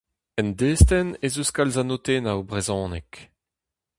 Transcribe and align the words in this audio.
En 0.39 0.49
destenn 0.59 1.09
ez 1.27 1.35
eus 1.37 1.51
kalz 1.55 1.75
a 1.81 1.83
notennoù 1.83 2.41
brezhonek. 2.49 3.11